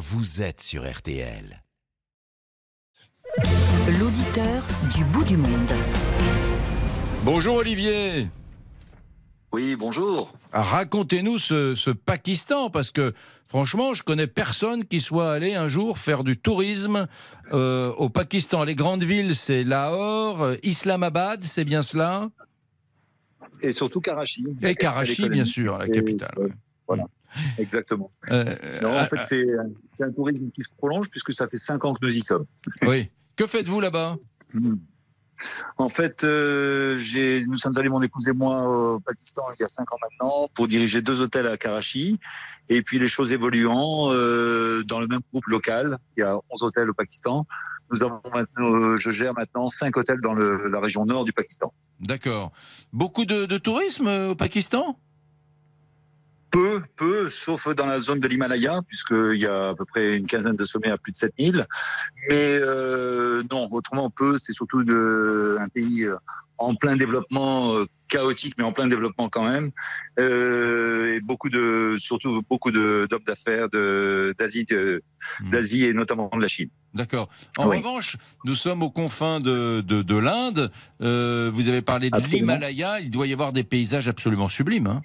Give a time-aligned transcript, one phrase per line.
[0.00, 1.62] vous êtes sur RTL.
[4.00, 4.62] L'auditeur
[4.96, 5.72] du bout du monde.
[7.22, 8.26] Bonjour Olivier.
[9.52, 10.32] Oui, bonjour.
[10.52, 13.12] Racontez-nous ce, ce Pakistan, parce que
[13.44, 17.06] franchement, je connais personne qui soit allé un jour faire du tourisme
[17.52, 18.64] euh, au Pakistan.
[18.64, 22.30] Les grandes villes, c'est Lahore, euh, Islamabad, c'est bien cela?
[23.60, 24.46] Et surtout Karachi.
[24.62, 26.32] Et Karachi, bien sûr, la Et, capitale.
[26.38, 26.48] euh.
[26.88, 27.04] Voilà,
[27.58, 28.10] exactement.
[28.30, 28.44] Euh,
[28.82, 31.56] Non, euh, en fait, c'est un- c'est un tourisme qui se prolonge puisque ça fait
[31.56, 32.46] cinq ans que nous y sommes.
[32.82, 33.10] oui.
[33.36, 34.16] Que faites-vous là-bas?
[35.78, 36.98] En fait, euh,
[37.48, 40.50] nous sommes allés, mon épouse et moi, au Pakistan il y a cinq ans maintenant
[40.54, 42.20] pour diriger deux hôtels à Karachi.
[42.68, 46.62] Et puis les choses évoluant, euh, dans le même groupe local, il y a 11
[46.62, 47.46] hôtels au Pakistan,
[47.90, 51.32] nous avons maintenant, euh, je gère maintenant cinq hôtels dans le- la région nord du
[51.32, 51.72] Pakistan.
[52.00, 52.52] D'accord.
[52.92, 54.98] Beaucoup de, de tourisme euh, au Pakistan?
[56.50, 60.26] Peu, peu, sauf dans la zone de l'Himalaya, puisqu'il y a à peu près une
[60.26, 61.66] quinzaine de sommets à plus de 7000.
[62.28, 66.16] Mais euh, non, autrement peu, c'est surtout de, un pays euh,
[66.58, 69.70] en plein développement, euh, chaotique, mais en plein développement quand même.
[70.18, 74.66] Euh, et beaucoup de, surtout beaucoup d'hommes d'affaires d'Asie,
[75.40, 75.50] Hmm.
[75.50, 76.70] d'Asie et notamment de la Chine.
[76.94, 77.28] D'accord.
[77.58, 77.76] En Oui.
[77.76, 80.70] revanche, nous sommes aux confins de, de, de l'Inde.
[80.98, 82.98] Vous avez parlé de l'Himalaya.
[83.00, 84.86] Il doit y avoir des paysages absolument sublimes.
[84.88, 85.02] hein.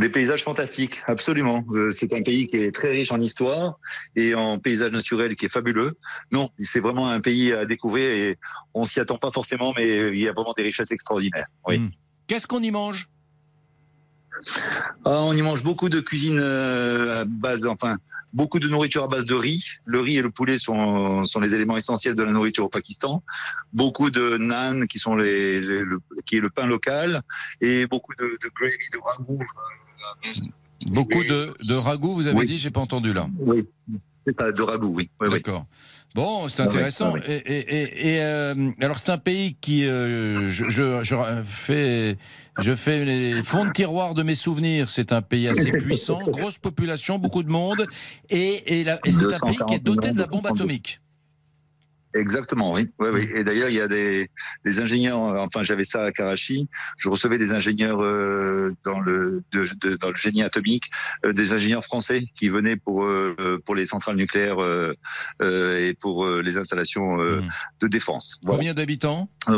[0.00, 1.62] Des paysages fantastiques, absolument.
[1.72, 3.78] Euh, c'est un pays qui est très riche en histoire
[4.16, 5.92] et en paysages naturels qui est fabuleux.
[6.32, 8.38] Non, c'est vraiment un pays à découvrir et
[8.72, 11.48] on s'y attend pas forcément, mais il y a vraiment des richesses extraordinaires.
[11.66, 11.78] Oui.
[11.80, 11.90] Mm.
[12.26, 13.08] Qu'est-ce qu'on y mange?
[15.04, 17.98] Ah, on y mange beaucoup de cuisine euh, à base, enfin,
[18.32, 19.62] beaucoup de nourriture à base de riz.
[19.84, 23.22] Le riz et le poulet sont, sont les éléments essentiels de la nourriture au Pakistan.
[23.74, 27.20] Beaucoup de naan qui sont les, les- le, qui est le pain local
[27.60, 29.44] et beaucoup de, de gravy, de ragoût.
[30.86, 32.46] Beaucoup de, de ragoût, vous avez Oui.
[32.46, 33.28] dit, j'ai pas entendu là.
[33.38, 33.66] Oui,
[34.26, 35.10] c'est de ragoût, oui.
[35.30, 35.66] D'accord.
[36.14, 37.10] Bon, c'est Ah oui, intéressant.
[37.10, 37.20] ah oui.
[37.26, 42.16] Et, et- et- et, euh, alors, c'est un pays qui, euh, je, je, je fais,
[42.58, 44.88] je fais les fonds de tiroir de mes souvenirs.
[44.90, 47.86] C'est un pays assez puissant, grosse population, beaucoup de monde,
[48.28, 50.64] et, et, la- et c'est un pays qui est doté de la bombe 242.
[50.64, 51.00] atomique.
[52.12, 52.88] Exactement, oui.
[52.98, 53.30] oui, oui.
[53.34, 54.28] Et d'ailleurs, il y a des,
[54.64, 55.22] des ingénieurs.
[55.22, 56.68] euh, Enfin, j'avais ça à Karachi.
[56.98, 60.90] Je recevais des ingénieurs euh, dans le de, de- dans le génie atomique,
[61.24, 64.92] euh, des ingénieurs français qui venaient pour euh, pour les centrales nucléaires euh,
[65.40, 67.48] euh, et pour euh, les installations euh, Mm.
[67.82, 68.38] de défense.
[68.42, 68.58] Voilà.
[68.58, 69.28] Combien d'habitants?
[69.46, 69.52] Ah.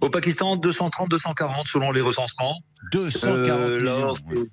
[0.00, 2.56] Au Pakistan, 230, 240 selon les recensements.
[2.92, 4.12] 240 Euh, millions.
[4.34, 4.44] là,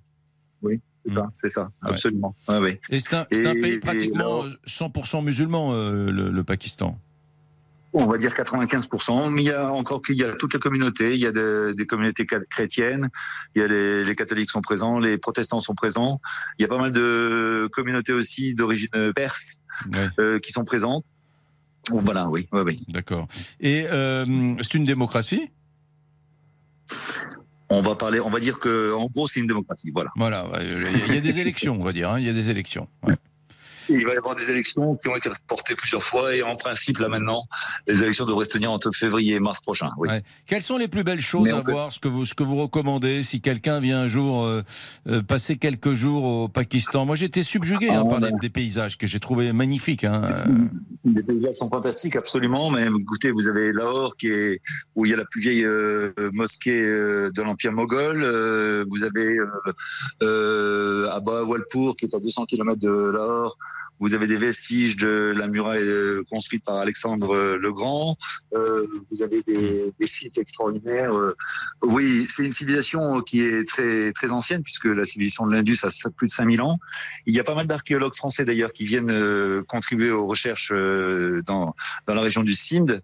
[0.61, 1.91] Oui, c'est ça, c'est ça, Ouais.
[1.91, 2.35] absolument.
[2.47, 2.77] Ouais, oui.
[2.89, 6.99] Et c'est un, pays pratiquement alors- 100% musulman, euh, le, le Pakistan.
[7.95, 11.13] On va dire 95%, mais il y a encore qu'il y a toutes les communautés.
[11.13, 13.09] Il y a de- des communautés chrétiennes,
[13.55, 16.19] il y a les, les catholiques sont présents, les protestants sont présents.
[16.57, 19.59] Il y a pas mal de communautés aussi d'origine perse
[19.91, 21.05] Ouais, euh, qui sont présentes.
[21.91, 22.83] Voilà, oui, oui, oui.
[22.87, 23.27] d'accord.
[23.59, 25.51] Et euh, c'est une démocratie?
[27.73, 29.91] On va parler, on va dire que en gros c'est une démocratie.
[29.93, 30.11] Voilà.
[30.15, 32.09] Voilà, il y, a- des élections, on va dire.
[32.11, 32.87] hein, Il y a des élections.
[33.89, 36.99] Il va y avoir des élections qui ont été reportées plusieurs fois et en principe
[36.99, 37.47] là maintenant
[37.87, 39.89] les élections devraient se tenir entre février et mars prochain.
[39.97, 40.09] Oui.
[40.09, 40.23] Ouais.
[40.45, 42.55] Quelles sont les plus belles choses Mais à voir Ce que vous, ce que vous
[42.55, 44.61] recommandez si quelqu'un vient un jour euh,
[45.07, 47.05] euh, passer quelques jours au Pakistan?
[47.05, 50.03] Moi, j'ai été subjugué hein, Ah, par des paysages que j'ai trouvé magnifiques.
[50.03, 50.45] Hein.
[51.05, 52.69] Les paysages sont fantastiques, absolument.
[52.71, 54.61] Mais écoutez, vous avez Lahore, qui est
[54.95, 58.19] où il y a la plus vieille euh, mosquée de l'Empire moghol.
[58.89, 59.39] Vous avez
[60.21, 63.57] à Bahawalpur, qui est à 200 km de Lahore.
[63.99, 68.17] Vous avez des vestiges de la muraille euh, construite par Alexandre euh, le Grand.
[68.53, 71.13] Euh, vous avez des, des sites extraordinaires.
[71.13, 71.35] Euh,
[71.83, 76.09] oui, c'est une civilisation qui est très très ancienne, puisque la civilisation de l'Indus a
[76.09, 76.79] plus de 5000 ans.
[77.25, 81.75] Il y a pas mal d'archéologues français d'ailleurs qui viennent euh, contribuer aux recherches dans,
[82.07, 83.01] dans la région du Sindh.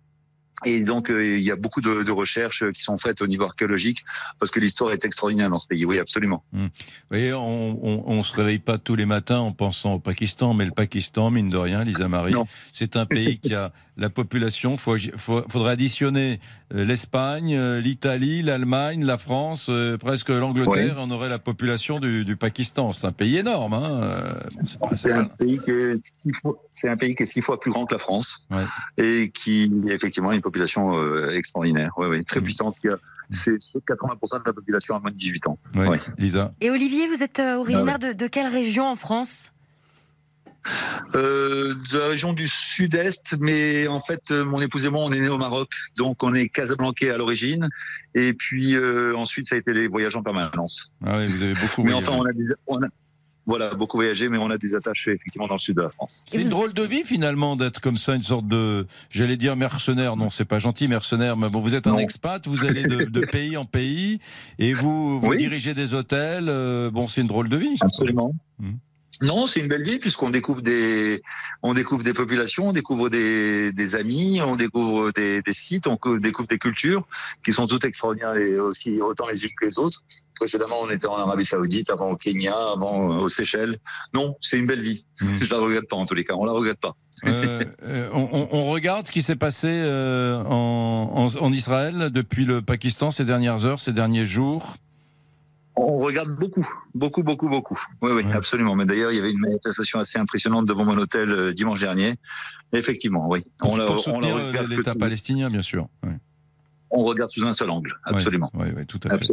[0.66, 3.46] Et donc, euh, il y a beaucoup de, de recherches qui sont faites au niveau
[3.46, 4.04] archéologique
[4.40, 5.86] parce que l'histoire est extraordinaire dans ce pays.
[5.86, 6.44] Oui, absolument.
[6.54, 6.68] Vous
[7.10, 10.72] voyez, on, on se réveille pas tous les matins en pensant au Pakistan, mais le
[10.72, 12.34] Pakistan, mine de rien, Lisa Marie,
[12.74, 14.78] c'est un pays qui a la population.
[14.78, 16.40] Faut, faut- faudrait additionner
[16.74, 20.96] euh, l'Espagne, euh, l'Italie, l'Allemagne, la France, euh, presque l'Angleterre.
[21.00, 22.92] On aurait la population du, du Pakistan.
[22.92, 23.74] C'est un pays énorme.
[23.74, 24.02] Hein.
[24.04, 27.16] euh, bon, c'est pas- c'est C'est un, pays qui est six fois- c'est un pays
[27.16, 28.64] qui est six fois plus grand que la France Ouais.
[28.98, 32.44] et qui effectivement une population euh, extraordinaire, ouais, ouais, très Mm.
[32.44, 32.76] puissante.
[32.80, 32.98] Qui a,
[33.30, 35.58] c'est 80% de la population à moins de 18 ans.
[35.76, 36.00] Ouais.
[36.18, 36.54] Lisa.
[36.62, 39.52] Et Olivier, vous êtes euh, originaire de, de quelle région en France?
[41.16, 45.12] Euh, de la région du sud-est, mais en fait, euh, mon épouse et moi, on
[45.12, 47.70] est nés au Maroc, donc on est casablancais à l'origine,
[48.14, 50.92] et puis euh, ensuite, ça a été les voyages en permanence.
[51.06, 52.10] Ah oui, vous avez beaucoup Mais voyagé.
[52.10, 52.88] enfin, on a, des, on a,
[53.50, 56.24] voilà, beaucoup voyagé, mais on a des attaches effectivement dans le sud de la France.
[56.28, 60.16] C'est une drôle de vie finalement d'être comme ça, une sorte de, j'allais dire mercenaire.
[60.16, 61.36] Non, c'est pas gentil, mercenaire.
[61.36, 64.20] Mais bon, vous êtes un expat, vous allez de, de, pays en pays
[64.60, 66.48] et vous, vous dirigez des hôtels.
[66.48, 67.76] Euh, bon, c'est une drôle de vie.
[67.82, 68.34] Absolument.
[68.60, 68.74] Mmh.
[69.22, 71.22] Non, c'est une belle vie puisqu'on découvre des,
[71.62, 75.98] on découvre des populations, on découvre des, des amis, on découvre des, des, sites, on
[76.18, 77.06] découvre des cultures
[77.44, 80.04] qui sont toutes extraordinaires et aussi autant les unes que les autres.
[80.36, 83.78] Précédemment, on était en Arabie Saoudite, avant au Kenya, avant euh, aux Seychelles.
[84.14, 85.04] Non, c'est une belle vie.
[85.20, 85.40] Mmh.
[85.42, 86.36] Je la regrette pas en tous les cas.
[86.36, 86.96] On la regrette pas.
[87.26, 92.46] Euh, euh on, on, regarde ce qui s'est passé euh, en, en, en Israël depuis
[92.46, 94.78] le Pakistan ces dernières heures, ces derniers jours.
[95.82, 97.80] On regarde beaucoup, beaucoup, beaucoup, beaucoup.
[98.02, 98.76] Oui, oui, absolument.
[98.76, 102.16] Mais d'ailleurs, il y avait une manifestation assez impressionnante devant mon hôtel euh, dimanche dernier.
[102.74, 103.42] effectivement, oui.
[103.58, 104.38] Pour, on pour soutenir
[104.68, 105.88] l'État palestinien, bien sûr.
[106.04, 106.14] Oui
[106.92, 108.50] on regarde sous un seul angle, absolument.
[108.54, 109.28] Oui, oui, tout à fait.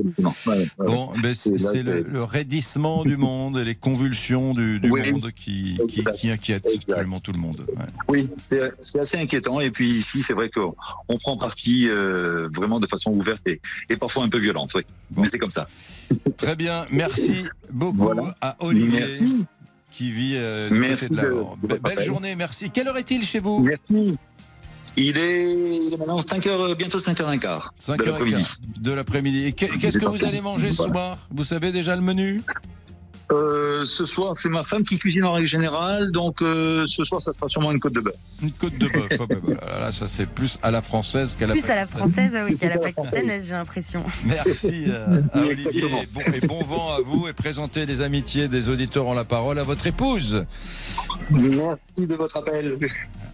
[0.78, 6.68] bon, mais c'est le, raidissement du monde et les convulsions du, monde qui, qui, inquiètent
[6.88, 7.64] vraiment tout le monde.
[8.08, 9.60] Oui, c'est assez inquiétant.
[9.60, 13.60] Et puis ici, c'est vrai qu'on prend parti euh, vraiment de façon ouverte et,
[13.96, 14.82] parfois un peu violente, oui.
[15.16, 15.68] Mais c'est comme ça.
[16.36, 18.10] Très bien, merci beaucoup
[18.40, 19.14] à Olivier.
[19.88, 21.78] Qui vit euh, du côté de la...
[21.78, 22.70] Belle journée, merci.
[22.70, 23.60] Quelle heure est-il chez vous?
[23.60, 24.18] Merci.
[24.96, 27.68] Il est, maintenant 5h, bientôt 5h15.
[27.76, 28.44] 5 h de l'après-midi.
[28.80, 29.44] De l'après-midi.
[29.44, 31.18] Et qu'est-ce que vous allez manger ce soir?
[31.30, 32.40] Vous savez déjà le menu?
[33.32, 37.20] Euh, ce soir, c'est ma femme qui cuisine en règle générale, donc euh, ce soir,
[37.20, 38.14] ça sera sûrement une côte de bœuf.
[38.40, 41.54] Une côte de bœuf, oh, bah, là, ça c'est plus à la française qu'à la
[41.54, 44.04] Plus à la française, oui, qu'à la pakistanaise, j'ai l'impression.
[44.24, 48.46] Merci euh, à Olivier, et bon, et bon, vent à vous, et présentez des amitiés
[48.46, 50.44] des auditeurs en la parole à votre épouse.
[51.30, 52.78] Merci de votre appel.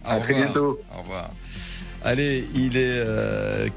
[0.05, 0.79] à très bientôt.
[0.91, 1.29] Au revoir.
[2.05, 3.01] Allez, il est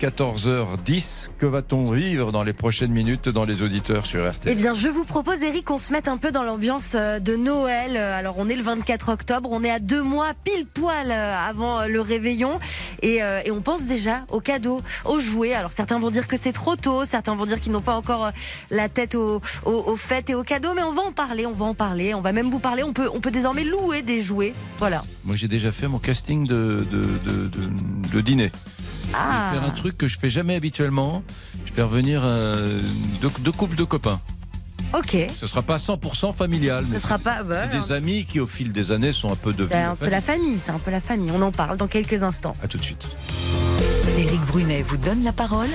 [0.00, 0.48] 14h10.
[0.48, 4.74] Euh, que va-t-on vivre dans les prochaines minutes dans les auditeurs sur RT Eh bien,
[4.74, 7.96] je vous propose, Eric, qu'on se mette un peu dans l'ambiance euh, de Noël.
[7.96, 11.86] Alors, on est le 24 octobre, on est à deux mois pile poil euh, avant
[11.86, 12.50] le réveillon.
[13.02, 13.20] Et,
[13.52, 15.54] on pense déjà aux cadeaux, aux jouets.
[15.54, 18.30] Alors, certains vont dire que c'est trop tôt, certains vont dire qu'ils n'ont pas encore
[18.70, 19.40] la tête aux,
[19.96, 20.74] fêtes et aux cadeaux.
[20.74, 22.12] Mais on va en parler, on va en parler.
[22.14, 22.82] On va même vous parler.
[22.82, 24.52] On peut, on peut désormais louer des jouets.
[24.78, 25.02] Voilà.
[25.24, 27.02] Moi, j'ai déjà fait mon casting de, de,
[28.12, 28.50] de le dîner.
[29.12, 29.50] Ah.
[29.50, 31.22] Je vais faire un truc que je fais jamais habituellement.
[31.64, 32.78] Je vais revenir euh,
[33.20, 34.20] deux, couples de copains.
[34.94, 35.16] Ok.
[35.36, 36.84] Ce sera pas 100% familial.
[36.92, 37.42] Ce sera pas.
[37.42, 39.70] Bah, c'est des amis qui, au fil des années, sont un peu devenus.
[39.70, 40.58] C'est un peu la famille.
[40.58, 41.30] C'est un peu la famille.
[41.32, 42.54] On en parle dans quelques instants.
[42.62, 43.06] À tout de suite.
[44.16, 45.68] Éric Brunet vous donne la parole